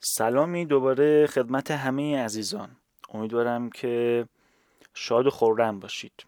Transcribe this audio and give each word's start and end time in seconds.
سلامی 0.00 0.64
دوباره 0.64 1.26
خدمت 1.26 1.70
همه 1.70 2.18
عزیزان. 2.18 2.76
امیدوارم 3.08 3.70
که 3.70 4.26
شاد 4.94 5.26
و 5.26 5.30
خرم 5.30 5.80
باشید. 5.80 6.26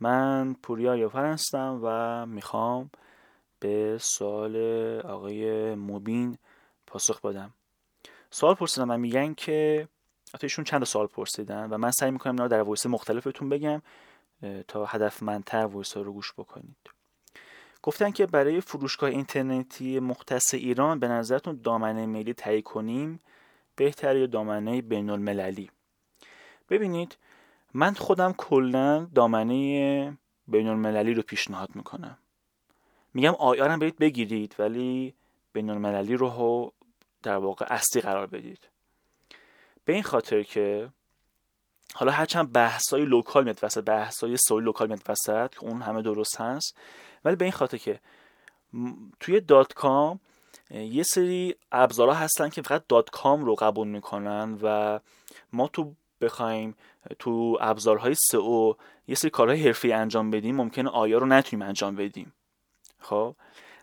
من 0.00 0.56
پوریا 0.62 0.96
یافر 0.96 1.32
هستم 1.32 1.80
و 1.82 2.26
می‌خوام 2.26 2.90
به 3.60 3.98
سوال 4.00 4.56
آقای 5.00 5.74
مبین 5.74 6.38
پاسخ 6.86 7.20
بدم. 7.20 7.54
سوال 8.30 8.54
پرسیدم 8.54 8.90
و 8.90 8.98
میگن 8.98 9.34
که 9.34 9.88
ایشون 10.42 10.64
چند 10.64 10.84
سوال 10.84 11.06
پرسیدن 11.06 11.70
و 11.70 11.78
من 11.78 11.90
سعی 11.90 12.10
می‌کنم 12.10 12.32
اینا 12.32 12.48
در 12.48 12.62
voice 12.62 12.86
مختلفتون 12.86 13.48
بگم 13.48 13.82
تا 14.68 14.84
هدفمندتر 14.84 15.66
voice 15.66 15.96
رو 15.96 16.12
گوش 16.12 16.32
بکنید. 16.32 16.90
گفتن 17.82 18.10
که 18.10 18.26
برای 18.26 18.60
فروشگاه 18.60 19.10
اینترنتی 19.10 20.00
مختص 20.00 20.54
ایران 20.54 20.98
به 20.98 21.08
نظرتون 21.08 21.60
دامنه 21.64 22.06
ملی 22.06 22.34
تهیه 22.34 22.62
کنیم 22.62 23.20
بهتر 23.76 24.16
یا 24.16 24.26
دامنه 24.26 24.82
بین 24.82 25.10
المللی 25.10 25.70
ببینید 26.70 27.16
من 27.74 27.94
خودم 27.94 28.32
کلا 28.32 29.08
دامنه 29.14 30.18
بین 30.48 30.68
المللی 30.68 31.14
رو 31.14 31.22
پیشنهاد 31.22 31.68
می‌کنم. 31.74 32.18
میگم 33.14 33.34
IR 33.38 33.65
م 33.65 33.78
برید 33.78 33.96
بگیرید 33.98 34.56
ولی 34.58 35.14
بین 35.52 35.70
المللی 35.70 36.16
رو 36.16 36.72
در 37.22 37.36
واقع 37.36 37.66
اصلی 37.68 38.02
قرار 38.02 38.26
بدید. 38.26 38.68
به 39.84 39.92
این 39.92 40.02
خاطر 40.02 40.42
که 40.42 40.88
حالا 41.94 42.12
هرچند 42.12 42.52
بحثای 42.52 43.04
local 43.04 43.44
میاد 43.44 43.58
وسط 43.62 43.84
بحثای 43.84 44.36
سئوی 44.36 44.64
local 44.64 44.86
میاد 44.86 45.02
وسط 45.08 45.50
که 45.50 45.64
اون 45.64 45.82
همه 45.82 46.02
درست 46.02 46.40
هست. 46.40 46.76
ولی 47.24 47.36
به 47.36 47.44
این 47.44 47.52
خاطر 47.52 47.76
که 47.76 48.00
توی 49.20 49.40
dot 49.40 49.72
com 49.72 50.20
یه 50.70 51.02
سری 51.02 51.54
ابزارها 51.72 52.14
هستن 52.14 52.48
که 52.48 52.62
فقط 52.62 52.84
dot 52.88 53.10
com 53.10 53.44
رو 53.44 53.54
قبول 53.54 53.88
می‌کنن 53.88 54.58
و 54.62 55.00
ما 55.52 55.68
تو 55.68 55.94
بخوایم 56.20 56.76
تو 57.18 57.58
ابزارهای 57.60 58.14
سئو 58.14 58.74
یه 59.08 59.14
سری 59.14 59.30
کارهای 59.30 59.62
حرفه‌ای 59.64 59.92
انجام 59.92 60.30
بدیم 60.30 60.56
ممکنه 60.56 60.90
IR 60.90 61.18
رو 61.18 61.26
نتونیم 61.26 61.66
انجام 61.66 61.96
بدیم. 61.96 62.32
خب؟ 62.98 63.36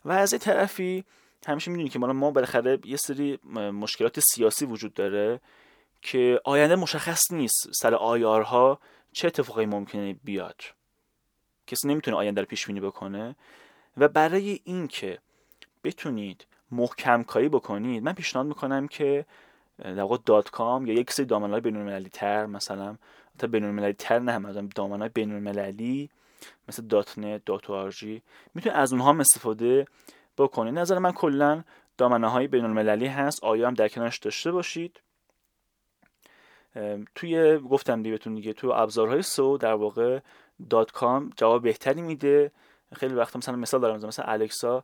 و 0.06 0.12
از 0.12 0.34
این 0.34 0.40
طرفی 0.40 1.04
همیشه 1.48 1.72
می‌دونی 1.72 1.90
که 1.90 2.00
ما 2.00 2.32
بالاخره 2.32 2.80
یه 2.86 2.98
سری 2.98 3.40
مشکلات 3.56 4.20
سیاسی 4.20 4.66
وجود 4.66 4.94
داره. 4.94 5.40
که 6.02 6.42
آینده 6.44 6.76
مشخص 6.76 7.32
نیست 7.32 7.70
سر 7.72 7.96
IR 7.96 8.52
ها 8.52 8.80
چه 9.12 9.28
اتفاقی 9.28 9.66
ممکنه 9.66 10.14
بیاد. 10.14 10.62
کسی 11.68 11.88
نمی‌تونه 11.88 12.18
آینده 12.18 12.42
رو 12.42 12.48
پیش 12.48 12.68
بینی 12.68 12.80
بکنه 12.80 13.36
و 13.98 14.08
برای 14.08 14.60
اینکه 14.64 15.20
بتونید 15.84 16.46
محکم 16.72 17.24
کاری 17.24 17.50
بکنید 17.50 18.04
من 18.04 18.14
پیشنهاد 18.14 18.48
می‌کنم 18.48 18.88
که 18.88 19.26
در 19.78 20.02
واقع 20.02 20.18
dot 20.26 20.50
com 20.50 20.88
یا 20.88 20.94
یک 20.94 21.12
سری 21.12 21.26
دامنهای 21.26 21.62
بین 21.62 22.10
تر 22.10 22.46
مثلا 22.46 22.98
تا 23.40 23.48
بین 23.48 23.64
المللی 23.64 23.94
تر 23.94 24.20
نه 24.20 24.38
مثلا 24.38 24.70
دامنهای 24.76 25.10
بین 25.10 25.32
المللی 25.32 26.10
مثل 26.68 26.84
dot 26.84 27.18
net 27.18 27.46
dot 27.46 27.70
org 27.70 28.22
می‌تونید 28.54 28.78
از 28.78 28.94
اونها 28.94 29.10
هم 29.10 29.20
استفاده 29.20 29.86
بکنید 30.38 30.80
نظر 30.80 31.00
من 31.00 31.12
کلا 31.12 31.64
دامنه 31.98 32.28
های 32.28 32.48
بین 32.48 32.66
هست. 33.08 33.44
IR 33.44 33.68
هم 33.68 33.74
در 33.74 33.88
کنارش 33.88 34.18
داشته 34.18 34.52
باشید؟ 34.52 35.00
توی 37.16 37.58
گفتم 37.58 38.02
دیگه 38.02 38.12
بهتون 38.12 38.36
دیگه 38.36 38.54
تو 38.54 38.72
ابزارهای 38.76 39.22
سئو 39.22 39.58
در 39.58 39.74
واقع 39.74 40.20
dot 40.70 40.92
com 40.92 41.32
جواب 41.36 41.64
بهتری 41.64 42.02
میده. 42.02 42.52
خیلی 42.96 43.14
وقت 43.14 43.36
مثلا 43.36 43.56
مثال 43.56 43.82
دارم 43.82 44.08
مثلا 44.08 44.26
Alexa 44.26 44.84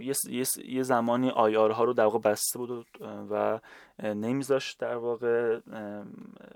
یه, 0.00 0.44
یه،, 0.64 0.82
زمانی 0.82 1.30
IR 1.30 1.70
ها 1.70 1.84
رو 1.84 1.92
در 1.92 2.04
واقع 2.04 2.18
بسته 2.18 2.58
بود 2.58 2.86
و 3.30 3.60
نمیذاشت 4.02 4.78
در 4.78 4.96
واقع 4.96 5.60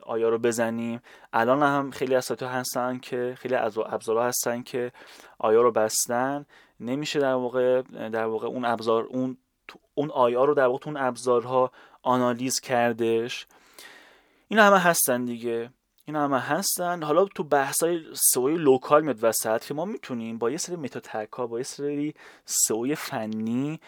IR 0.02 0.28
رو 0.28 0.38
بزنیم. 0.38 1.00
الان 1.32 1.62
هم 1.62 1.90
خیلی 1.90 2.14
از 2.14 2.32
هستن 2.42 2.98
که 2.98 3.34
خیلی 3.38 3.54
از 3.54 3.78
ابزارها 3.78 4.24
هستن 4.24 4.62
که 4.62 4.92
IR 5.38 5.62
رو 5.62 5.72
بستن. 5.72 6.46
نمیشه 6.80 7.20
در 7.20 7.34
واقع 7.34 7.82
در 8.08 8.26
واقع 8.26 8.46
اون 8.46 8.64
ابزار 8.64 9.04
اون 9.04 9.36
اون 9.94 10.10
IR 10.10 10.44
رو 10.44 10.54
در 10.54 10.66
واقع 10.66 10.86
اون 10.86 10.96
ابزارها 10.96 11.70
آنالیز 12.02 12.60
کردش. 12.60 13.46
اینا 14.52 14.64
همه 14.64 14.78
هستن 14.78 15.24
دیگه. 15.24 15.70
اینا 16.04 16.24
همه 16.24 16.40
هستن. 16.40 17.02
حالا 17.02 17.24
تو 17.24 17.44
بحثای 17.44 18.00
سئوی 18.14 18.56
local 18.56 19.02
میاد 19.02 19.24
وسط 19.24 19.64
که 19.64 19.74
ما 19.74 19.84
می‌تونیم 19.84 20.38
با 20.38 20.50
یه 20.50 20.56
سری 20.56 20.76
meta 20.76 21.08
tag 21.08 21.32
ها 21.32 21.46
با 21.46 21.58
یه 21.58 21.64
سری 21.64 22.14
سئوی 22.44 22.94
فنی 22.94 23.80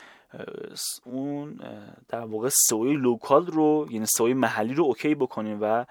اون 1.04 1.60
در 2.08 2.20
واقع 2.20 2.48
سئوی 2.68 2.92
local 2.94 3.46
رو 3.46 3.86
یعنی 3.90 4.06
سئوی 4.06 4.34
محلی 4.34 4.74
رو 4.74 4.84
OK 4.84 5.14
بکنیم 5.14 5.58
و 5.60 5.84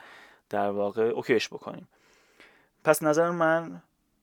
در 0.49 0.69
واقع 0.69 1.03
OK 1.03 1.25
ش 1.25 1.47
بکنیم. 1.47 1.87
پس 2.83 3.03
نظر 3.03 3.29
من 3.29 3.81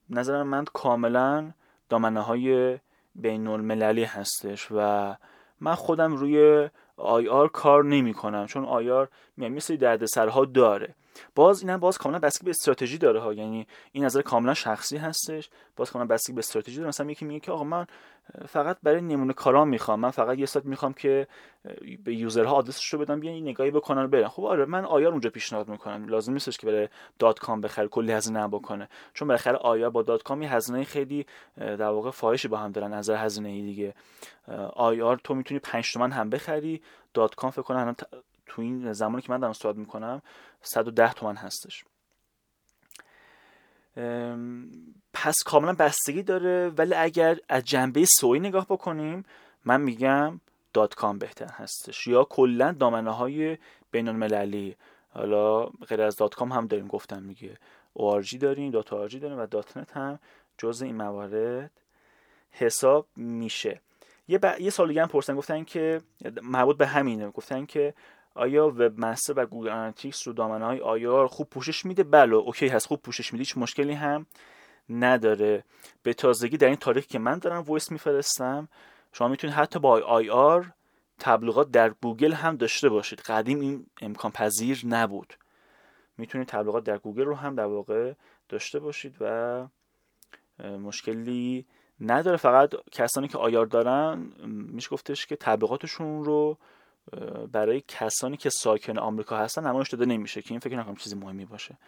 نظر 0.08 0.42
من 0.42 0.64
کاملا 0.64 1.52
دامنه 1.88 2.20
های 2.20 2.78
بین 3.14 3.46
المللی 3.46 4.04
هستش 4.04 4.68
و 4.70 5.14
من 5.60 5.74
خودم 5.74 6.16
روی 6.16 6.68
IR 6.96 7.48
کار 7.48 7.84
نمی 7.84 8.14
کنم 8.14 8.46
چون 8.46 8.64
IR 8.64 9.08
مثل 9.36 9.76
دردسرها 9.76 10.44
داره. 10.44 10.94
باز 11.34 11.62
اینم 11.62 11.80
باز 11.80 11.98
کاملا 11.98 12.18
بستگی 12.18 12.44
به 12.44 12.50
استراتژی 12.50 12.98
داره 12.98 13.20
ها. 13.20 13.34
یعنی 13.34 13.66
این 13.92 14.04
نظر 14.04 14.22
کاملا 14.22 14.54
شخصی 14.54 14.96
هستش. 14.96 15.50
باز 15.76 15.90
کاملا 15.90 16.08
بستگی 16.08 16.32
به 16.32 16.38
استراتژی 16.38 16.76
داره. 16.76 16.88
مثلا 16.88 17.10
یکی 17.10 17.24
میگه 17.24 17.40
که 17.40 17.52
آقا 17.52 17.64
من 17.64 17.86
فقط 18.48 18.78
برای 18.82 19.00
نمونه 19.00 19.32
کارام 19.32 19.68
می‌خوام. 19.68 20.00
من 20.00 20.10
فقط 20.10 20.38
یه 20.38 20.46
سایت 20.46 20.66
می‌خوام 20.66 20.92
که 20.92 21.26
به 22.04 22.14
user 22.14 22.46
ها 22.46 22.54
آدرسش 22.54 22.88
رو 22.88 22.98
بدم 22.98 23.20
بیان 23.20 23.42
نگاهی 23.42 23.70
بکنن 23.70 24.02
و 24.04 24.08
برن. 24.08 24.28
خب 24.28 24.44
آره 24.44 24.64
من 24.64 24.84
IR 24.84 25.10
اونجا 25.10 25.30
پیشنهاد 25.30 25.68
می‌کنم. 25.68 26.08
لازم 26.08 26.32
نیستش 26.32 26.58
که 26.58 26.66
برای 26.66 26.88
dot 27.18 27.38
com 27.38 27.60
بخره 27.60 27.88
کلی 27.88 28.12
هزینه 28.12 28.48
بکنه. 28.48 28.88
چون 29.14 29.28
بالاخره 29.28 29.56
IR 29.56 29.90
با 29.90 30.02
dot 30.02 30.22
com 30.22 30.42
هزینه 30.42 30.84
خیلی 30.84 31.26
در 31.56 31.82
واقع 31.82 32.10
فاحشی 32.10 32.48
با 32.48 32.56
هم 32.56 32.72
دارن 32.72 32.94
نظر 32.94 33.16
هزینه 33.16 33.48
ای 33.48 33.62
دیگه 33.62 33.94
IR 34.72 35.16
تو 35.16 35.34
می‌تونی 35.34 35.60
5 35.60 35.92
تومن 35.92 36.12
هم 36.12 36.30
بخری. 36.30 36.82
dot 37.14 37.34
com 37.34 37.50
فکر 37.50 37.62
کنم 37.62 37.96
تو 38.50 38.62
این 38.62 38.92
زمانی 38.92 39.22
که 39.22 39.32
من 39.32 39.40
دارم 39.40 39.52
صحبت 39.52 39.76
می‌کنم 39.76 40.22
110 40.62 41.12
تومن 41.12 41.36
هستش. 41.36 41.84
پس 45.12 45.34
کاملا 45.46 45.72
بستگی 45.72 46.22
داره 46.22 46.68
ولی 46.68 46.94
اگر 46.94 47.38
از 47.48 47.64
جنبه 47.64 48.04
سئوی 48.04 48.40
نگاه 48.40 48.66
بکنیم 48.66 49.24
من 49.64 49.80
میگم 49.80 50.40
dot 50.72 50.94
com 50.94 51.18
بهتر 51.18 51.52
هستش. 51.52 52.06
یا 52.06 52.24
کلا 52.24 52.72
دامنه 52.72 53.10
های 53.10 53.58
بین 53.90 54.08
المللی 54.08 54.76
حالا 55.10 55.66
غیر 55.66 56.02
از 56.02 56.16
dot 56.16 56.34
com 56.34 56.52
هم 56.52 56.66
داریم 56.66 56.86
گفتم 56.86 57.22
میگه 57.22 57.58
ORG 57.98 58.36
داریم 58.36 58.70
dot 58.70 58.92
org 58.92 59.18
داریم 59.18 59.38
و 59.38 59.46
dot 59.46 59.76
net 59.76 59.96
هم 59.96 60.18
جز 60.58 60.82
این 60.82 60.96
موارد 60.96 61.70
حساب 62.50 63.06
میشه. 63.16 63.80
یه, 64.28 64.38
ب... 64.38 64.60
یه 64.60 64.70
سوال 64.70 64.88
دیگه 64.88 65.02
هم 65.02 65.08
پرسیدن 65.08 65.36
گفتن 65.36 65.64
که 65.64 66.00
مربوط 66.42 66.76
به 66.76 66.86
همینه. 66.86 67.30
گفتن 67.30 67.66
که 67.66 67.94
آیا 68.34 68.66
Webmaster 68.66 69.32
و 69.36 69.46
Google 69.46 69.68
Analytics 69.68 70.26
رو 70.26 70.32
دامنه 70.32 70.64
های 70.64 70.80
IR 70.80 71.26
خوب 71.26 71.50
پوشش 71.50 71.84
میده؟ 71.84 72.04
بله 72.04 72.34
OK 72.34 72.68
هست 72.68 72.86
خوب 72.86 73.02
پوشش 73.02 73.32
میده 73.32 73.40
هیچ 73.40 73.58
مشکلی 73.58 73.92
هم 73.92 74.26
نداره. 74.88 75.64
به 76.02 76.14
تازگی 76.14 76.56
در 76.56 76.66
این 76.66 76.76
تاریخ 76.76 77.06
که 77.06 77.18
من 77.18 77.38
دارم 77.38 77.62
voice 77.62 77.90
میفرستم 77.90 78.68
شما 79.12 79.28
می‌تونید 79.28 79.56
حتی 79.56 79.78
با 79.78 80.00
IR 80.00 80.72
تبلیغات 81.18 81.70
در 81.70 81.90
گوگل 81.90 82.32
هم 82.32 82.56
داشته 82.56 82.88
باشید. 82.88 83.20
قدیم 83.20 83.60
این 83.60 83.86
امکان 84.00 84.30
پذیر 84.30 84.82
نبود. 84.86 85.34
می‌تونید 86.18 86.48
تبلیغات 86.48 86.84
در 86.84 86.98
گوگل 86.98 87.24
رو 87.24 87.34
هم 87.34 87.54
در 87.54 87.64
واقع 87.64 88.12
داشته 88.48 88.78
باشید 88.78 89.16
و 89.20 89.66
مشکلی 90.64 91.66
نداره. 92.00 92.36
فقط 92.36 92.74
کسانی 92.92 93.28
که 93.28 93.38
IR 93.38 93.66
دارن 93.66 94.32
میشه 94.46 94.90
گفتش 94.90 95.26
که 95.26 95.36
تبلیغاتشون 95.36 96.24
رو 96.24 96.58
برای 97.52 97.82
کسانی 97.88 98.36
که 98.36 98.50
ساکن 98.50 98.98
آمریکا 98.98 99.36
هستن 99.36 99.66
نمایش 99.66 99.90
داده 99.90 100.06
نمیشه 100.06 100.42
که 100.42 100.50
این 100.50 100.60
فکر 100.60 100.76
نکنم 100.76 100.96
چیز 100.96 101.16
مهمی 101.16 101.44
باشه. 101.44 101.78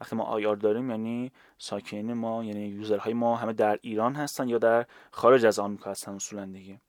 وقتی 0.00 0.16
ما 0.16 0.24
IR 0.24 0.56
داریم 0.56 0.90
یعنی 0.90 1.32
ساکن 1.58 2.12
ما 2.12 2.44
یعنی 2.44 2.66
user 2.66 2.97
های 2.97 3.12
ما 3.12 3.36
همه 3.36 3.52
در 3.52 3.78
ایران 3.82 4.14
هستن 4.14 4.48
یا 4.48 4.58
در 4.58 4.86
خارج 5.10 5.46
از 5.46 5.58
آمریکا 5.58 5.90
هستن 5.90 6.14
اصولا 6.14 6.44
دیگه. 6.44 6.80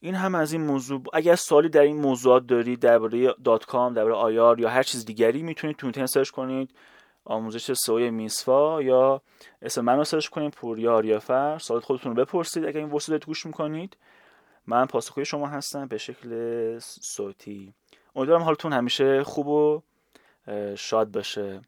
این 0.00 0.14
هم 0.14 0.34
از 0.34 0.52
این 0.52 0.62
موضوع 0.62 1.02
اگر 1.12 1.34
سوالی 1.34 1.68
در 1.68 1.80
این 1.80 1.96
موضوعات 1.96 2.46
دارید 2.46 2.80
درباره. 2.80 3.34
dot 3.44 3.64
com 3.64 3.94
درباره 3.94 4.14
IR 4.14 4.60
یا 4.60 4.68
هر 4.68 4.82
چیز 4.82 5.04
دیگری 5.04 5.42
می‌تونید 5.42 5.76
تو 5.76 5.86
اینترنت 5.86 6.08
سرچ 6.08 6.30
کنید. 6.30 6.70
آموزش 7.24 7.72
سئوی 7.72 8.10
میسفا 8.10 8.82
یا 8.82 9.22
اسم 9.62 9.80
من 9.80 9.96
رو 9.96 10.04
سرچ 10.04 10.28
کنید 10.28 10.52
پوریا 10.52 10.94
آریافر. 10.94 11.58
سوالات 11.58 11.84
خودتون 11.84 12.16
رو 12.16 12.24
بپرسید. 12.24 12.64
اگر 12.64 12.80
این 12.80 12.90
وسیله 12.90 13.18
گوش 13.18 13.46
می‌کنید 13.46 13.96
من 14.66 14.86
پاسخگوی 14.86 15.24
شما 15.24 15.46
هستم 15.46 15.86
به 15.86 15.98
شکل 15.98 16.78
صوتی. 16.78 17.74
امیدوارم 18.16 18.42
حالتون 18.42 18.72
همیشه 18.72 19.24
خوب 19.24 19.46
و 19.46 19.82
شاد 20.76 21.10
باشه. 21.10 21.60